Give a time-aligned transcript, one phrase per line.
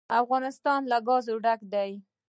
[0.21, 1.91] افغانستان له ګاز ډک دی.